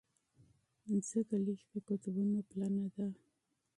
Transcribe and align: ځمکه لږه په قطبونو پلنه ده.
ځمکه 1.03 1.35
لږه 1.45 1.65
په 1.71 1.79
قطبونو 1.87 2.39
پلنه 2.49 2.85
ده. 2.95 3.07